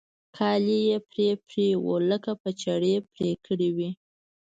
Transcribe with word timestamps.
كالي 0.35 0.79
يې 0.87 0.97
پرې 1.09 1.27
پرې 1.45 1.67
وو 1.83 1.95
لکه 2.11 2.31
په 2.41 2.49
چړې 2.61 2.93
پرې 3.13 3.29
كړي 3.45 3.69
وي. 3.75 3.89